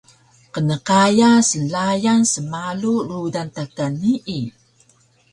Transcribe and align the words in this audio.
Qnqaya 0.53 1.31
snlayan 1.49 2.21
smalu 2.33 2.93
rudan 3.09 3.47
ta 3.55 3.63
ka 3.75 3.85
nii 4.01 4.43